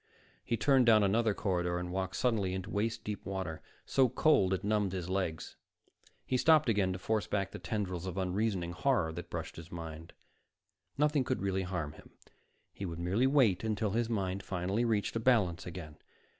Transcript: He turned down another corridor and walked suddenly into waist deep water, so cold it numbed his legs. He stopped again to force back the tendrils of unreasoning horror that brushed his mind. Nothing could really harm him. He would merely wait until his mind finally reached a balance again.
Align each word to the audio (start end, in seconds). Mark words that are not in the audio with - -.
He 0.43 0.57
turned 0.57 0.87
down 0.87 1.03
another 1.03 1.35
corridor 1.35 1.77
and 1.77 1.91
walked 1.91 2.15
suddenly 2.15 2.55
into 2.55 2.71
waist 2.71 3.03
deep 3.03 3.23
water, 3.23 3.61
so 3.85 4.09
cold 4.09 4.51
it 4.51 4.63
numbed 4.63 4.93
his 4.93 5.11
legs. 5.11 5.57
He 6.25 6.37
stopped 6.37 6.69
again 6.69 6.91
to 6.93 6.97
force 6.97 7.27
back 7.27 7.51
the 7.51 7.59
tendrils 7.59 8.07
of 8.07 8.17
unreasoning 8.17 8.71
horror 8.71 9.13
that 9.13 9.29
brushed 9.29 9.57
his 9.57 9.71
mind. 9.71 10.13
Nothing 10.97 11.23
could 11.23 11.43
really 11.43 11.61
harm 11.61 11.91
him. 11.93 12.09
He 12.73 12.83
would 12.83 12.97
merely 12.97 13.27
wait 13.27 13.63
until 13.63 13.91
his 13.91 14.09
mind 14.09 14.41
finally 14.41 14.83
reached 14.85 15.15
a 15.15 15.19
balance 15.19 15.67
again. 15.67 15.97